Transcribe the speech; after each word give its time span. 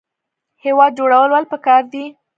هیواد 0.63 0.91
جوړول 0.99 1.29
ولې 1.31 1.47
پکار 1.53 1.83
دي؟ 1.93 2.05